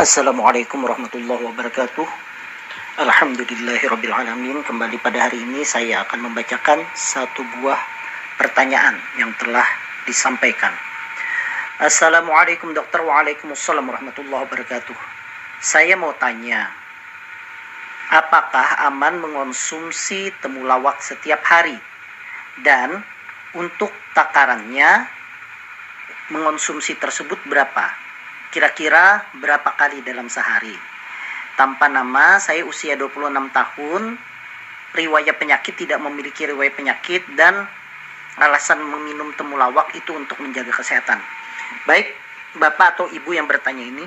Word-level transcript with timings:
Assalamualaikum 0.00 0.80
warahmatullahi 0.80 1.44
wabarakatuh. 1.44 2.08
Alhamdulillahirrabbilalamin 3.04 4.64
Kembali 4.64 4.96
pada 4.96 5.28
hari 5.28 5.44
ini 5.44 5.60
saya 5.60 6.08
akan 6.08 6.24
membacakan 6.24 6.88
satu 6.96 7.44
buah 7.60 7.76
pertanyaan 8.40 8.96
yang 9.20 9.28
telah 9.36 9.68
disampaikan. 10.08 10.72
Assalamualaikum 11.84 12.72
dokter. 12.72 13.04
Waalaikumsalam 13.04 13.84
warahmatullahi 13.84 14.48
wabarakatuh. 14.48 14.96
Saya 15.60 16.00
mau 16.00 16.16
tanya 16.16 16.72
Apakah 18.08 18.80
aman 18.88 19.20
mengonsumsi 19.20 20.32
temulawak 20.40 21.04
setiap 21.04 21.44
hari? 21.44 21.76
Dan 22.56 23.04
untuk 23.52 23.92
takarannya 24.16 25.12
mengonsumsi 26.32 26.96
tersebut 26.96 27.36
berapa? 27.44 27.99
Kira-kira 28.50 29.26
berapa 29.38 29.70
kali 29.78 30.02
dalam 30.02 30.26
sehari. 30.26 30.74
Tanpa 31.54 31.86
nama, 31.86 32.38
saya 32.42 32.66
usia 32.66 32.98
26 32.98 33.30
tahun, 33.50 34.02
riwayat 34.94 35.36
penyakit 35.38 35.74
tidak 35.78 36.02
memiliki 36.02 36.46
riwayat 36.50 36.74
penyakit 36.74 37.22
dan 37.38 37.66
alasan 38.38 38.82
meminum 38.82 39.30
temulawak 39.34 39.92
itu 39.94 40.14
untuk 40.14 40.38
menjaga 40.42 40.72
kesehatan. 40.74 41.20
Baik, 41.86 42.14
Bapak 42.58 42.98
atau 42.98 43.06
Ibu 43.06 43.30
yang 43.36 43.46
bertanya 43.46 43.86
ini, 43.86 44.02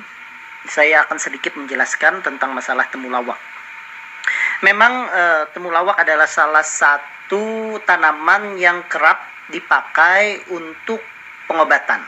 saya 0.68 1.04
akan 1.08 1.20
sedikit 1.20 1.56
menjelaskan 1.56 2.24
tentang 2.24 2.52
masalah 2.56 2.88
temulawak. 2.92 3.40
Memang 4.64 4.94
e, 5.12 5.24
temulawak 5.52 6.00
adalah 6.00 6.28
salah 6.28 6.64
satu 6.64 7.76
tanaman 7.84 8.56
yang 8.56 8.84
kerap 8.88 9.20
dipakai 9.52 10.40
untuk 10.56 11.04
pengobatan 11.52 12.00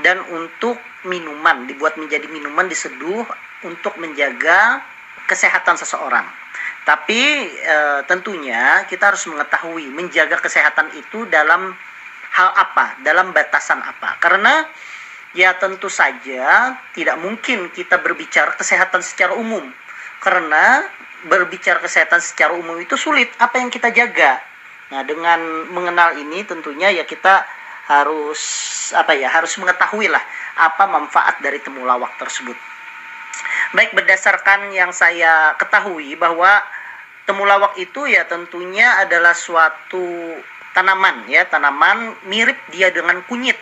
dan 0.00 0.24
untuk 0.32 0.80
minuman 1.06 1.68
dibuat 1.70 1.94
menjadi 1.94 2.26
minuman 2.26 2.66
diseduh 2.66 3.22
untuk 3.62 3.94
menjaga 4.02 4.82
kesehatan 5.28 5.76
seseorang. 5.78 6.26
Tapi 6.82 7.52
e, 7.52 7.76
tentunya 8.08 8.88
kita 8.88 9.12
harus 9.12 9.28
mengetahui 9.28 9.92
menjaga 9.92 10.40
kesehatan 10.40 10.88
itu 10.96 11.28
dalam 11.28 11.76
hal 12.32 12.50
apa, 12.56 12.96
dalam 13.04 13.36
batasan 13.36 13.84
apa. 13.84 14.16
Karena 14.18 14.64
ya 15.36 15.52
tentu 15.60 15.92
saja 15.92 16.74
tidak 16.96 17.20
mungkin 17.20 17.68
kita 17.70 18.00
berbicara 18.00 18.56
kesehatan 18.56 19.04
secara 19.04 19.36
umum. 19.36 19.68
Karena 20.18 20.82
berbicara 21.28 21.82
kesehatan 21.84 22.24
secara 22.24 22.56
umum 22.56 22.80
itu 22.80 22.96
sulit. 22.96 23.30
Apa 23.36 23.60
yang 23.60 23.68
kita 23.68 23.92
jaga? 23.92 24.40
Nah, 24.88 25.04
dengan 25.04 25.68
mengenal 25.68 26.16
ini 26.16 26.40
tentunya 26.48 26.88
ya 26.88 27.04
kita 27.04 27.44
harus 27.88 28.40
apa 28.92 29.16
ya 29.16 29.32
harus 29.32 29.56
mengetahui 29.56 30.12
lah 30.12 30.20
apa 30.60 30.84
manfaat 30.84 31.40
dari 31.40 31.58
temulawak 31.64 32.12
tersebut. 32.20 32.56
Baik 33.72 33.96
berdasarkan 33.96 34.72
yang 34.72 34.92
saya 34.92 35.56
ketahui 35.56 36.16
bahwa 36.20 36.60
temulawak 37.24 37.76
itu 37.80 38.08
ya 38.08 38.28
tentunya 38.28 39.00
adalah 39.00 39.32
suatu 39.32 40.36
tanaman 40.76 41.24
ya 41.28 41.48
tanaman 41.48 42.16
mirip 42.28 42.56
dia 42.72 42.92
dengan 42.92 43.20
kunyit 43.24 43.56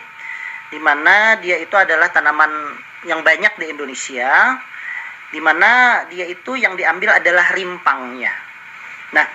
di 0.71 0.79
mana 0.79 1.39
dia 1.39 1.59
itu 1.59 1.75
adalah 1.75 2.11
tanaman 2.11 2.51
yang 3.07 3.23
banyak 3.23 3.55
di 3.55 3.65
Indonesia 3.71 4.59
di 5.31 5.39
mana 5.43 6.03
dia 6.07 6.23
itu 6.27 6.55
yang 6.55 6.79
diambil 6.79 7.19
adalah 7.19 7.51
rimpangnya. 7.51 8.31
Nah, 9.11 9.27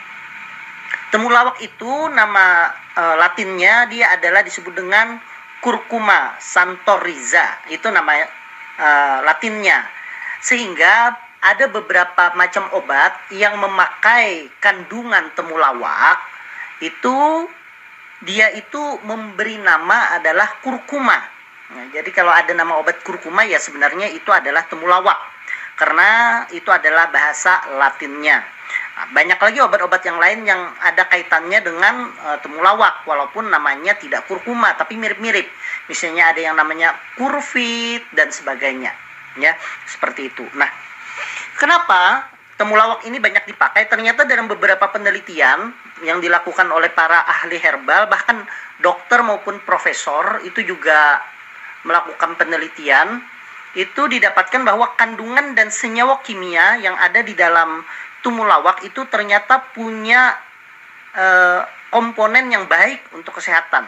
temulawak 1.13 1.61
itu 1.61 2.09
nama 2.13 2.73
e, 2.97 3.03
latinnya 3.19 3.89
dia 3.89 4.17
adalah 4.17 4.45
disebut 4.45 4.73
dengan 4.77 5.21
curcuma 5.63 6.37
santoriza 6.41 7.67
itu 7.73 7.87
nama 7.89 8.13
e, 8.77 8.89
latinnya 9.27 9.85
sehingga 10.43 11.17
ada 11.43 11.67
beberapa 11.67 12.35
macam 12.39 12.71
obat 12.79 13.19
yang 13.35 13.59
memakai 13.59 14.47
kandungan 14.63 15.27
temulawak 15.35 16.23
itu 16.79 17.51
dia 18.23 18.55
itu 18.55 19.03
memberi 19.03 19.59
nama 19.59 20.15
adalah 20.15 20.63
kurkuma. 20.63 21.19
Nah, 21.73 21.87
jadi 21.91 22.07
kalau 22.15 22.31
ada 22.31 22.55
nama 22.55 22.79
obat 22.79 23.03
kurkuma 23.03 23.43
ya 23.43 23.59
sebenarnya 23.59 24.07
itu 24.15 24.31
adalah 24.31 24.63
temulawak 24.71 25.19
karena 25.75 26.45
itu 26.55 26.71
adalah 26.71 27.11
bahasa 27.11 27.59
Latinnya. 27.75 28.45
Banyak 28.93 29.41
lagi 29.41 29.59
obat-obat 29.65 30.05
yang 30.05 30.21
lain 30.21 30.45
yang 30.45 30.69
ada 30.85 31.09
kaitannya 31.09 31.65
dengan 31.65 32.13
uh, 32.13 32.39
temulawak 32.45 33.09
walaupun 33.09 33.49
namanya 33.49 33.97
tidak 33.97 34.29
kurkuma 34.29 34.77
tapi 34.77 35.01
mirip-mirip. 35.01 35.49
Misalnya 35.89 36.37
ada 36.37 36.41
yang 36.45 36.57
namanya 36.61 36.93
kurfit 37.17 38.05
dan 38.13 38.29
sebagainya. 38.29 38.93
Ya, 39.41 39.57
seperti 39.89 40.29
itu. 40.29 40.45
Nah, 40.53 40.69
kenapa 41.57 42.29
temulawak 42.61 43.09
ini 43.09 43.17
banyak 43.17 43.49
dipakai? 43.49 43.89
Ternyata 43.89 44.29
dalam 44.29 44.45
beberapa 44.45 44.85
penelitian 44.93 45.73
yang 46.05 46.21
dilakukan 46.21 46.69
oleh 46.69 46.93
para 46.93 47.25
ahli 47.25 47.57
herbal 47.57 48.13
bahkan 48.13 48.45
dokter 48.83 49.25
maupun 49.25 49.63
profesor 49.65 50.43
itu 50.45 50.61
juga 50.67 51.23
melakukan 51.87 52.35
penelitian 52.37 53.23
itu 53.73 54.05
didapatkan 54.05 54.69
bahwa 54.69 54.93
kandungan 55.01 55.57
dan 55.57 55.73
senyawa 55.73 56.21
kimia 56.21 56.77
yang 56.83 56.93
ada 57.01 57.25
di 57.25 57.33
dalam 57.33 57.81
tumulawak 58.23 58.87
itu 58.87 59.05
ternyata 59.11 59.61
punya 59.75 60.39
uh, 61.13 61.67
komponen 61.93 62.49
yang 62.49 62.65
baik 62.71 63.13
untuk 63.13 63.37
kesehatan. 63.43 63.85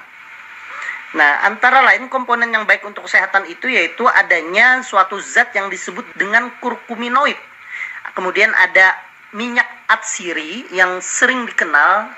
Nah, 1.14 1.46
antara 1.46 1.78
lain 1.86 2.10
komponen 2.10 2.50
yang 2.50 2.66
baik 2.66 2.82
untuk 2.82 3.06
kesehatan 3.06 3.46
itu 3.46 3.70
yaitu 3.70 4.02
adanya 4.10 4.82
suatu 4.82 5.22
zat 5.22 5.54
yang 5.54 5.70
disebut 5.70 6.02
dengan 6.18 6.50
kurkuminoid. 6.58 7.38
Kemudian 8.18 8.50
ada 8.50 8.98
minyak 9.30 9.66
atsiri 9.86 10.66
yang 10.74 10.98
sering 10.98 11.46
dikenal 11.46 12.10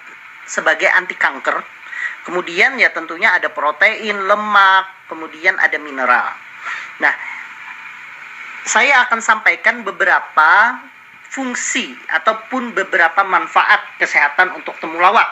sebagai 0.49 0.89
anti 0.89 1.13
kanker. 1.13 1.61
Kemudian 2.25 2.81
ya 2.81 2.91
tentunya 2.91 3.37
ada 3.37 3.53
protein, 3.53 4.27
lemak, 4.27 4.89
kemudian 5.13 5.61
ada 5.61 5.77
mineral. 5.77 6.33
Nah, 6.99 7.15
saya 8.67 9.07
akan 9.07 9.21
sampaikan 9.23 9.85
beberapa 9.87 10.81
fungsi 11.37 11.93
ataupun 12.09 12.73
beberapa 12.73 13.21
manfaat 13.29 13.85
kesehatan 14.01 14.57
untuk 14.57 14.73
temulawak. 14.81 15.29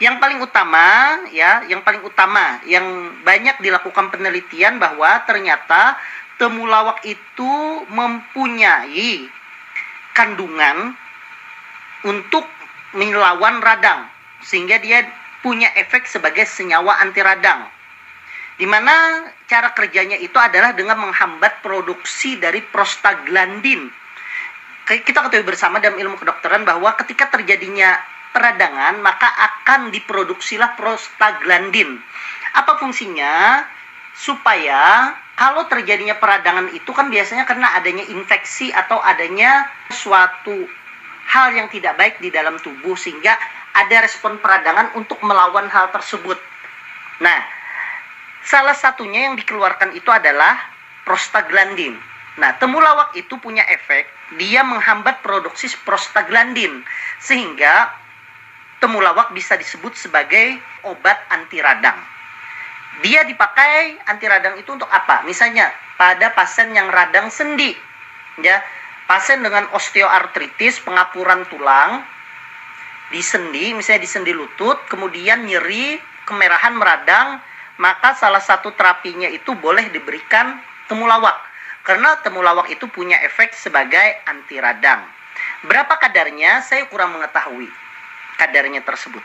Yang 0.00 0.16
paling 0.16 0.40
utama 0.40 0.86
ya, 1.28 1.68
yang 1.68 1.84
paling 1.84 2.00
utama 2.00 2.56
yang 2.64 3.12
banyak 3.20 3.60
dilakukan 3.60 4.08
penelitian 4.08 4.80
bahwa 4.80 5.20
ternyata 5.28 6.00
temulawak 6.40 7.04
itu 7.04 7.52
mempunyai 7.92 9.28
kandungan 10.16 10.96
untuk 12.08 12.48
melawan 12.96 13.60
radang 13.60 14.08
sehingga 14.40 14.80
dia 14.80 15.04
punya 15.44 15.68
efek 15.76 16.08
sebagai 16.08 16.48
senyawa 16.48 16.96
anti 17.04 17.20
radang. 17.20 17.68
Di 18.58 18.66
mana 18.66 19.22
cara 19.46 19.70
kerjanya 19.70 20.18
itu 20.18 20.34
adalah 20.34 20.74
dengan 20.74 20.98
menghambat 20.98 21.62
produksi 21.62 22.40
dari 22.42 22.58
prostaglandin 22.74 23.86
kita 24.88 25.20
ketahui 25.28 25.44
bersama 25.44 25.84
dalam 25.84 26.00
ilmu 26.00 26.16
kedokteran 26.16 26.64
bahwa 26.64 26.96
ketika 26.96 27.28
terjadinya 27.28 28.00
peradangan 28.32 28.96
maka 29.04 29.28
akan 29.28 29.92
diproduksilah 29.92 30.72
prostaglandin. 30.80 32.00
Apa 32.56 32.80
fungsinya? 32.80 33.64
Supaya 34.16 35.12
kalau 35.38 35.68
terjadinya 35.70 36.16
peradangan 36.18 36.72
itu 36.74 36.90
kan 36.90 37.12
biasanya 37.12 37.44
karena 37.44 37.76
adanya 37.78 38.02
infeksi 38.10 38.72
atau 38.72 38.98
adanya 38.98 39.68
suatu 39.92 40.66
hal 41.28 41.52
yang 41.52 41.68
tidak 41.68 41.94
baik 42.00 42.16
di 42.18 42.32
dalam 42.32 42.56
tubuh 42.58 42.96
sehingga 42.96 43.36
ada 43.76 44.02
respon 44.02 44.40
peradangan 44.40 44.96
untuk 44.98 45.20
melawan 45.22 45.70
hal 45.70 45.92
tersebut. 45.94 46.40
Nah, 47.22 47.38
salah 48.42 48.74
satunya 48.74 49.30
yang 49.30 49.38
dikeluarkan 49.38 49.94
itu 49.94 50.08
adalah 50.08 50.58
prostaglandin. 51.06 51.94
Nah, 52.38 52.54
temulawak 52.62 53.18
itu 53.18 53.34
punya 53.42 53.66
efek, 53.66 54.06
dia 54.38 54.62
menghambat 54.62 55.26
produksi 55.26 55.66
prostaglandin 55.82 56.86
sehingga 57.18 57.90
temulawak 58.78 59.34
bisa 59.34 59.58
disebut 59.58 59.98
sebagai 59.98 60.62
obat 60.86 61.18
anti 61.34 61.58
radang. 61.58 61.98
Dia 63.02 63.26
dipakai 63.26 63.98
anti 64.06 64.26
radang 64.30 64.54
itu 64.54 64.70
untuk 64.70 64.86
apa? 64.86 65.26
Misalnya 65.26 65.74
pada 65.98 66.30
pasien 66.30 66.70
yang 66.70 66.86
radang 66.94 67.26
sendi, 67.26 67.74
ya, 68.38 68.62
pasien 69.10 69.42
dengan 69.42 69.66
osteoartritis, 69.74 70.78
pengapuran 70.86 71.42
tulang 71.50 72.06
di 73.10 73.18
sendi, 73.18 73.74
misalnya 73.74 74.06
di 74.06 74.10
sendi 74.10 74.30
lutut, 74.30 74.78
kemudian 74.86 75.42
nyeri, 75.42 75.98
kemerahan 76.22 76.78
meradang, 76.78 77.42
maka 77.82 78.14
salah 78.14 78.42
satu 78.42 78.70
terapinya 78.78 79.26
itu 79.26 79.58
boleh 79.58 79.90
diberikan 79.90 80.62
temulawak 80.86 81.47
karena 81.88 82.20
temulawak 82.20 82.68
itu 82.68 82.84
punya 82.92 83.16
efek 83.24 83.56
sebagai 83.56 84.20
anti 84.28 84.60
radang. 84.60 85.08
Berapa 85.64 85.96
kadarnya 85.96 86.60
saya 86.60 86.84
kurang 86.92 87.16
mengetahui 87.16 87.72
kadarnya 88.36 88.84
tersebut. 88.84 89.24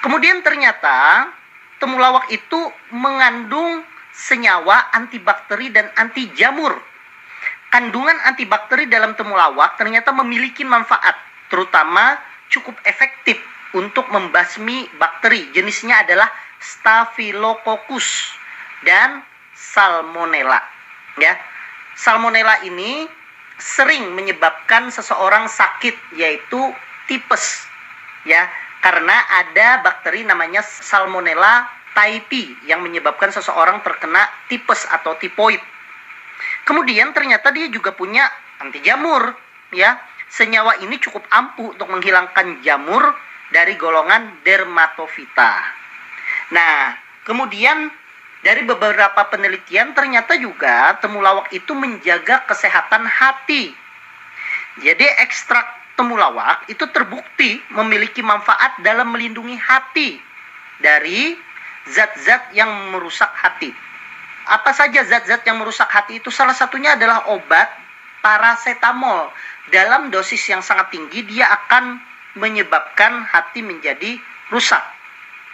Kemudian 0.00 0.40
ternyata 0.40 1.28
temulawak 1.76 2.32
itu 2.32 2.72
mengandung 2.96 3.84
senyawa 4.16 4.96
antibakteri 4.96 5.68
dan 5.68 5.92
anti 6.00 6.32
jamur. 6.32 6.72
kandungan 7.72 8.20
antibakteri 8.28 8.84
dalam 8.84 9.16
temulawak 9.16 9.80
ternyata 9.80 10.12
memiliki 10.12 10.60
manfaat, 10.60 11.16
terutama 11.48 12.20
cukup 12.52 12.76
efektif 12.84 13.40
untuk 13.72 14.12
membasmi 14.12 14.92
bakteri. 15.00 15.48
Jenisnya 15.56 16.04
adalah 16.04 16.28
Staphylococcus 16.60 18.36
dan 18.84 19.24
Salmonella. 19.56 20.81
Ya, 21.20 21.36
Salmonella 21.98 22.64
ini 22.64 23.04
sering 23.60 24.16
menyebabkan 24.16 24.88
seseorang 24.88 25.46
sakit 25.46 26.16
yaitu 26.16 26.60
tipes. 27.06 27.68
Ya, 28.24 28.48
karena 28.80 29.14
ada 29.44 29.82
bakteri 29.82 30.24
namanya 30.24 30.62
Salmonella 30.64 31.68
typhi 31.92 32.56
yang 32.64 32.80
menyebabkan 32.80 33.30
seseorang 33.30 33.84
terkena 33.84 34.24
tipes 34.48 34.88
atau 34.88 35.14
tipoid. 35.20 35.60
Kemudian 36.64 37.12
ternyata 37.12 37.52
dia 37.52 37.68
juga 37.68 37.92
punya 37.92 38.26
anti 38.62 38.80
jamur, 38.80 39.34
ya. 39.74 39.98
Senyawa 40.32 40.80
ini 40.80 40.96
cukup 40.96 41.28
ampuh 41.28 41.76
untuk 41.76 41.92
menghilangkan 41.92 42.64
jamur 42.64 43.04
dari 43.52 43.76
golongan 43.76 44.40
dermatofita. 44.40 45.60
Nah, 46.56 46.96
kemudian 47.28 47.92
dari 48.42 48.66
beberapa 48.66 49.22
penelitian 49.30 49.94
ternyata 49.94 50.34
juga 50.34 50.98
temulawak 50.98 51.54
itu 51.54 51.72
menjaga 51.78 52.42
kesehatan 52.50 53.06
hati. 53.06 53.70
Jadi 54.82 55.06
ekstrak 55.22 55.94
temulawak 55.94 56.66
itu 56.66 56.82
terbukti 56.90 57.62
memiliki 57.70 58.18
manfaat 58.18 58.82
dalam 58.82 59.14
melindungi 59.14 59.54
hati 59.54 60.18
dari 60.82 61.38
zat-zat 61.86 62.50
yang 62.50 62.90
merusak 62.90 63.30
hati. 63.38 63.70
Apa 64.50 64.74
saja 64.74 65.06
zat-zat 65.06 65.46
yang 65.46 65.62
merusak 65.62 65.86
hati 65.86 66.18
itu? 66.18 66.34
Salah 66.34 66.56
satunya 66.56 66.98
adalah 66.98 67.30
obat 67.30 67.70
paracetamol. 68.26 69.30
Dalam 69.70 70.10
dosis 70.10 70.42
yang 70.50 70.66
sangat 70.66 70.90
tinggi 70.90 71.22
dia 71.22 71.46
akan 71.46 72.02
menyebabkan 72.34 73.22
hati 73.22 73.62
menjadi 73.62 74.18
rusak. 74.50 74.82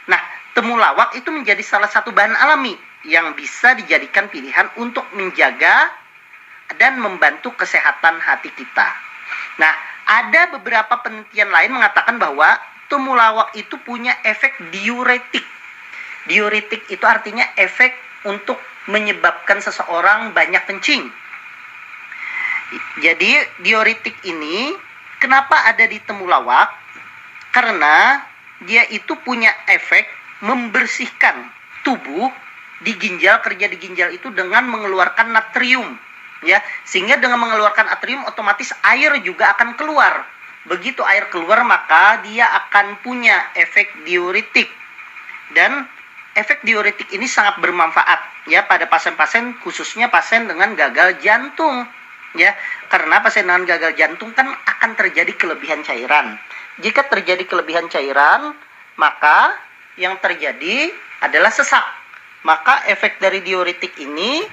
Nah, 0.09 0.38
temulawak 0.59 1.15
itu 1.15 1.31
menjadi 1.31 1.63
salah 1.63 1.87
satu 1.87 2.11
bahan 2.11 2.35
alami 2.35 2.75
yang 3.07 3.31
bisa 3.39 3.79
dijadikan 3.79 4.27
pilihan 4.27 4.67
untuk 4.83 5.07
menjaga 5.15 5.87
dan 6.83 6.99
membantu 6.99 7.55
kesehatan 7.55 8.19
hati 8.19 8.51
kita. 8.59 8.91
Nah, 9.63 9.71
ada 10.03 10.51
beberapa 10.59 10.99
penelitian 10.99 11.55
lain 11.55 11.79
mengatakan 11.79 12.19
bahwa 12.19 12.59
temulawak 12.91 13.55
itu 13.55 13.79
punya 13.87 14.19
efek 14.27 14.59
diuretik. 14.75 15.47
Diuretik 16.27 16.91
itu 16.91 17.07
artinya 17.07 17.47
efek 17.55 17.95
untuk 18.27 18.59
menyebabkan 18.91 19.63
seseorang 19.63 20.35
banyak 20.35 20.67
kencing. 20.67 21.07
Jadi 22.99 23.63
diuretik 23.63 24.19
ini 24.27 24.75
kenapa 25.23 25.71
ada 25.71 25.87
di 25.87 26.03
temulawak? 26.03 26.75
Karena 27.55 28.27
dia 28.67 28.83
itu 28.91 29.15
punya 29.23 29.55
efek 29.71 30.18
membersihkan 30.45 31.51
tubuh 31.83 32.31
di 32.79 32.95
ginjal 32.95 33.43
kerja 33.43 33.67
di 33.67 33.79
ginjal 33.79 34.15
itu 34.15 34.31
dengan 34.31 34.67
mengeluarkan 34.71 35.35
natrium 35.35 35.99
ya. 36.47 36.63
Sehingga 36.87 37.19
dengan 37.19 37.43
mengeluarkan 37.43 37.91
natrium 37.91 38.23
otomatis 38.27 38.71
air 38.87 39.19
juga 39.23 39.55
akan 39.59 39.75
keluar. 39.75 40.27
Begitu 40.69 41.01
air 41.03 41.33
keluar 41.33 41.65
maka 41.65 42.23
dia 42.23 42.45
akan 42.45 43.01
punya 43.01 43.35
efek 43.57 44.05
diuretik 44.05 44.69
dan 45.57 45.89
efek 46.37 46.61
diuretik 46.63 47.09
ini 47.17 47.25
sangat 47.25 47.59
bermanfaat 47.59 48.47
ya 48.53 48.69
pada 48.69 48.87
pasien-pasien 48.87 49.59
khususnya 49.65 50.13
pasien 50.13 50.47
dengan 50.47 50.77
gagal 50.79 51.19
jantung 51.25 51.89
ya. 52.37 52.55
Karena 52.93 53.19
pasien 53.25 53.49
dengan 53.49 53.67
gagal 53.67 53.97
jantung 53.99 54.31
kan 54.37 54.47
akan 54.47 54.91
terjadi 54.95 55.35
kelebihan 55.35 55.83
cairan. 55.83 56.39
Jika 56.79 57.11
terjadi 57.11 57.43
kelebihan 57.43 57.91
cairan 57.91 58.55
maka 58.99 59.68
yang 59.99 60.17
terjadi 60.23 60.95
adalah 61.21 61.51
sesak 61.51 61.99
maka 62.47 62.87
efek 62.87 63.19
dari 63.19 63.43
diuretik 63.43 63.99
ini 63.99 64.47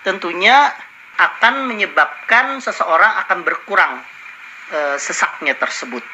tentunya 0.00 0.72
akan 1.16 1.68
menyebabkan 1.68 2.60
seseorang 2.60 3.22
akan 3.26 3.38
berkurang 3.44 4.00
e, 4.72 5.00
sesaknya 5.00 5.56
tersebut. 5.56 6.04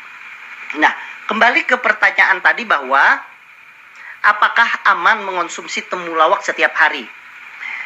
Nah, 0.78 0.92
kembali 1.26 1.66
ke 1.66 1.76
pertanyaan 1.78 2.38
tadi 2.42 2.62
bahwa 2.66 3.18
apakah 4.22 4.86
aman 4.94 5.26
mengonsumsi 5.26 5.86
temulawak 5.86 6.42
setiap 6.42 6.72
hari? 6.74 7.06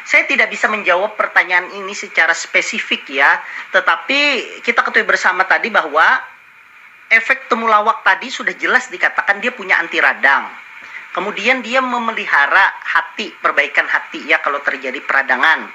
Saya 0.07 0.23
tidak 0.23 0.47
bisa 0.47 0.71
menjawab 0.71 1.19
pertanyaan 1.19 1.67
ini 1.75 1.91
secara 1.91 2.31
spesifik 2.31 3.11
ya, 3.11 3.43
tetapi 3.75 4.19
kita 4.63 4.79
ketahui 4.79 5.03
bersama 5.03 5.43
tadi 5.43 5.67
bahwa 5.67 6.23
efek 7.11 7.51
temulawak 7.51 8.07
tadi 8.07 8.31
sudah 8.31 8.55
jelas 8.55 8.87
dikatakan 8.87 9.43
dia 9.43 9.51
punya 9.51 9.75
anti 9.75 9.99
radang. 9.99 10.47
Kemudian 11.15 11.63
dia 11.63 11.79
memelihara 11.79 12.73
hati, 12.83 13.33
perbaikan 13.39 13.87
hati 13.87 14.25
ya 14.27 14.39
kalau 14.43 14.59
terjadi 14.61 14.99
peradangan. 15.01 15.67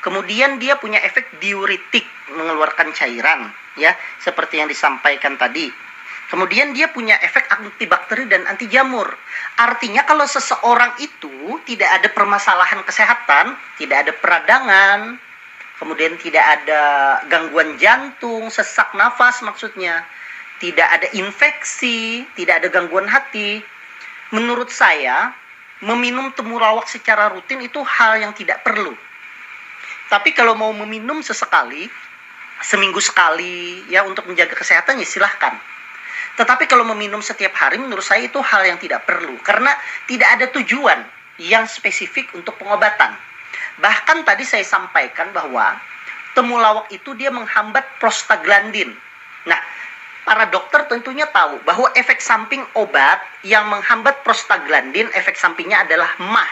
Kemudian 0.00 0.56
dia 0.56 0.80
punya 0.80 0.96
efek 1.04 1.40
diuretik, 1.44 2.08
mengeluarkan 2.32 2.96
cairan 2.96 3.52
ya, 3.76 3.92
seperti 4.20 4.64
yang 4.64 4.68
disampaikan 4.68 5.36
tadi. 5.36 5.68
Kemudian 6.30 6.70
dia 6.70 6.86
punya 6.94 7.18
efek 7.18 7.50
antibakteri 7.50 8.30
dan 8.30 8.46
anti 8.46 8.70
jamur. 8.70 9.10
Artinya 9.58 10.06
kalau 10.06 10.22
seseorang 10.30 10.94
itu 11.02 11.58
tidak 11.66 11.90
ada 11.90 12.08
permasalahan 12.14 12.86
kesehatan, 12.86 13.58
tidak 13.82 14.06
ada 14.06 14.12
peradangan, 14.14 15.18
kemudian 15.82 16.14
tidak 16.22 16.44
ada 16.46 16.82
gangguan 17.26 17.74
jantung, 17.82 18.46
sesak 18.46 18.94
nafas 18.94 19.42
maksudnya, 19.42 20.06
tidak 20.62 20.86
ada 20.86 21.10
infeksi, 21.18 22.22
tidak 22.38 22.62
ada 22.62 22.68
gangguan 22.70 23.10
hati. 23.10 23.58
Menurut 24.30 24.70
saya, 24.70 25.34
meminum 25.82 26.30
temulawak 26.34 26.86
secara 26.86 27.30
rutin 27.30 27.62
itu 27.62 27.82
hal 27.82 28.20
yang 28.20 28.32
tidak 28.34 28.62
perlu. 28.62 28.94
Tapi 30.10 30.34
kalau 30.34 30.58
mau 30.58 30.70
meminum 30.74 31.22
sesekali, 31.22 31.86
seminggu 32.60 33.00
sekali 33.00 33.86
ya 33.88 34.04
untuk 34.04 34.28
menjaga 34.28 34.52
kesehatan 34.52 35.00
ya 35.00 35.08
silahkan 35.08 35.56
tetapi 36.40 36.64
kalau 36.70 36.88
meminum 36.88 37.20
setiap 37.20 37.52
hari 37.52 37.76
menurut 37.76 38.00
saya 38.00 38.24
itu 38.24 38.40
hal 38.40 38.64
yang 38.64 38.80
tidak 38.80 39.04
perlu 39.04 39.36
karena 39.44 39.76
tidak 40.08 40.40
ada 40.40 40.46
tujuan 40.56 41.04
yang 41.36 41.68
spesifik 41.68 42.32
untuk 42.32 42.56
pengobatan. 42.56 43.12
Bahkan 43.76 44.24
tadi 44.24 44.48
saya 44.48 44.64
sampaikan 44.64 45.36
bahwa 45.36 45.76
temulawak 46.32 46.88
itu 46.96 47.12
dia 47.12 47.28
menghambat 47.28 47.84
prostaglandin. 48.00 48.88
Nah, 49.44 49.60
para 50.24 50.48
dokter 50.48 50.86
tentunya 50.86 51.26
tahu 51.28 51.60
bahwa 51.64 51.90
efek 51.96 52.20
samping 52.20 52.62
obat 52.76 53.20
yang 53.46 53.66
menghambat 53.68 54.20
prostaglandin 54.22 55.08
efek 55.16 55.34
sampingnya 55.36 55.82
adalah 55.84 56.10
mah, 56.20 56.50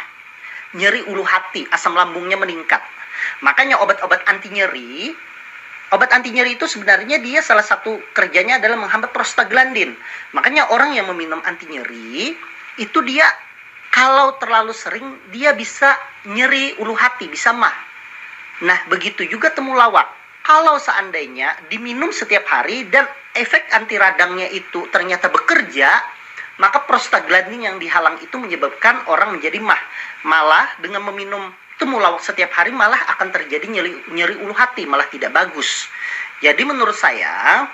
nyeri 0.74 1.04
ulu 1.06 1.24
hati, 1.24 1.68
asam 1.72 1.92
lambungnya 1.96 2.36
meningkat. 2.40 2.80
Makanya 3.42 3.82
obat-obat 3.82 4.24
anti 4.30 4.48
nyeri 4.50 5.12
Obat 5.88 6.12
anti 6.12 6.28
nyeri 6.28 6.60
itu 6.60 6.68
sebenarnya 6.68 7.16
dia 7.16 7.40
salah 7.40 7.64
satu 7.64 7.96
kerjanya 8.12 8.60
adalah 8.60 8.76
menghambat 8.76 9.08
prostaglandin. 9.08 9.96
Makanya 10.36 10.68
orang 10.68 10.92
yang 10.92 11.08
meminum 11.08 11.40
anti 11.48 11.64
nyeri 11.64 12.36
itu 12.76 12.98
dia 13.08 13.24
kalau 13.88 14.36
terlalu 14.36 14.76
sering 14.76 15.16
dia 15.32 15.56
bisa 15.56 15.96
nyeri 16.28 16.76
ulu 16.76 16.92
hati, 16.92 17.32
bisa 17.32 17.56
mah. 17.56 17.72
Nah, 18.68 18.84
begitu 18.92 19.24
juga 19.24 19.48
temulawak. 19.48 20.17
Kalau 20.48 20.80
seandainya 20.80 21.68
diminum 21.68 22.08
setiap 22.08 22.48
hari 22.48 22.88
dan 22.88 23.04
efek 23.36 23.68
anti 23.68 24.00
radangnya 24.00 24.48
itu 24.48 24.88
ternyata 24.88 25.28
bekerja, 25.28 25.92
maka 26.56 26.88
prostaglandin 26.88 27.68
yang 27.68 27.76
dihalang 27.76 28.16
itu 28.24 28.40
menyebabkan 28.40 29.04
orang 29.12 29.36
menjadi 29.36 29.60
mah. 29.60 29.76
Malah 30.24 30.72
dengan 30.80 31.04
meminum 31.12 31.52
temulawak 31.76 32.24
setiap 32.24 32.48
hari 32.56 32.72
malah 32.72 32.96
akan 33.12 33.28
terjadi 33.28 33.68
nyeri, 33.68 33.92
nyeri 34.08 34.40
ulu 34.40 34.56
hati, 34.56 34.88
malah 34.88 35.04
tidak 35.12 35.36
bagus. 35.36 35.84
Jadi 36.40 36.64
menurut 36.64 36.96
saya, 36.96 37.68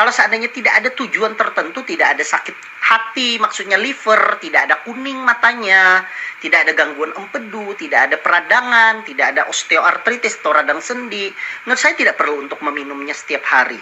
kalau 0.00 0.16
seandainya 0.16 0.48
tidak 0.48 0.80
ada 0.80 0.88
tujuan 0.96 1.36
tertentu, 1.36 1.84
tidak 1.84 2.16
ada 2.16 2.24
sakit 2.24 2.56
hati, 2.80 3.36
maksudnya 3.36 3.76
liver, 3.76 4.40
tidak 4.40 4.64
ada 4.64 4.80
kuning 4.80 5.20
matanya, 5.20 6.08
tidak 6.40 6.64
ada 6.64 6.72
gangguan 6.72 7.12
empedu, 7.20 7.76
tidak 7.76 8.08
ada 8.08 8.16
peradangan, 8.16 9.04
tidak 9.04 9.36
ada 9.36 9.44
osteoartritis 9.52 10.40
atau 10.40 10.56
radang 10.56 10.80
sendi, 10.80 11.28
menurut 11.68 11.76
saya 11.76 11.92
tidak 12.00 12.16
perlu 12.16 12.48
untuk 12.48 12.64
meminumnya 12.64 13.12
setiap 13.12 13.44
hari. 13.44 13.76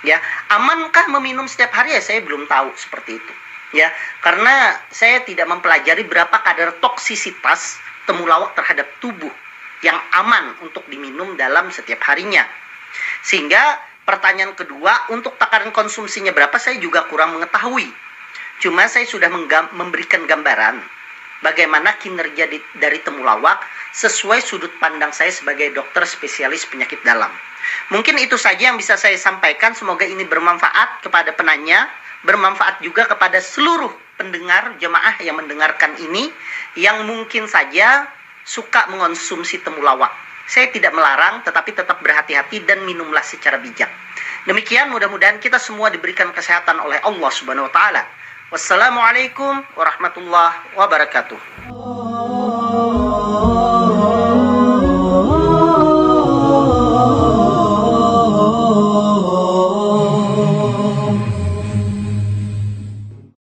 Ya, 0.00 0.16
amankah 0.48 1.12
meminum 1.12 1.44
setiap 1.44 1.76
hari 1.76 1.92
ya 1.92 2.00
saya 2.00 2.24
belum 2.24 2.48
tahu 2.48 2.72
seperti 2.80 3.20
itu. 3.20 3.32
Ya, 3.76 3.92
karena 4.24 4.80
saya 4.88 5.20
tidak 5.28 5.44
mempelajari 5.44 6.08
berapa 6.08 6.40
kadar 6.40 6.72
toksisitas 6.80 7.76
temulawak 8.08 8.56
terhadap 8.56 8.88
tubuh 9.04 9.30
yang 9.84 10.00
aman 10.16 10.56
untuk 10.64 10.88
diminum 10.88 11.36
dalam 11.36 11.68
setiap 11.68 12.00
harinya. 12.08 12.48
Sehingga 13.20 13.89
pertanyaan 14.10 14.58
kedua, 14.58 15.06
untuk 15.14 15.38
takaran 15.38 15.70
konsumsinya 15.70 16.34
berapa 16.34 16.58
saya 16.58 16.82
juga 16.82 17.06
kurang 17.06 17.38
mengetahui. 17.38 17.86
Cuma 18.58 18.90
saya 18.90 19.06
sudah 19.06 19.30
memberikan 19.70 20.26
gambaran 20.26 20.82
bagaimana 21.46 21.94
kinerja 22.02 22.50
di, 22.50 22.58
dari 22.82 22.98
temulawak 23.06 23.62
sesuai 23.94 24.42
sudut 24.42 24.74
pandang 24.82 25.14
saya 25.14 25.30
sebagai 25.30 25.70
dokter 25.70 26.02
spesialis 26.04 26.66
penyakit 26.66 26.98
dalam. 27.06 27.30
Mungkin 27.94 28.18
itu 28.18 28.34
saja 28.34 28.74
yang 28.74 28.76
bisa 28.76 28.98
saya 28.98 29.14
sampaikan. 29.14 29.78
Semoga 29.78 30.02
ini 30.02 30.26
bermanfaat 30.26 31.06
kepada 31.06 31.30
penanya, 31.32 31.86
bermanfaat 32.26 32.82
juga 32.82 33.06
kepada 33.06 33.38
seluruh 33.38 33.94
pendengar 34.18 34.76
jemaah 34.82 35.16
yang 35.22 35.38
mendengarkan 35.38 35.96
ini 35.96 36.28
yang 36.76 37.06
mungkin 37.06 37.46
saja 37.46 38.10
suka 38.44 38.90
mengonsumsi 38.90 39.62
temulawak. 39.62 40.12
Saya 40.50 40.66
tidak 40.74 40.90
melarang, 40.90 41.46
tetapi 41.46 41.78
tetap 41.78 42.02
berhati-hati 42.02 42.66
dan 42.66 42.82
minumlah 42.82 43.22
secara 43.22 43.62
bijak. 43.62 43.86
Demikian 44.50 44.90
mudah-mudahan 44.90 45.38
kita 45.38 45.62
semua 45.62 45.94
diberikan 45.94 46.34
kesehatan 46.34 46.82
oleh 46.82 46.98
Allah 47.06 47.30
Subhanahu 47.30 47.70
wa 47.70 47.72
taala. 47.72 48.02
Wassalamualaikum 48.50 49.62
warahmatullahi 49.78 50.74
wabarakatuh. 50.74 51.38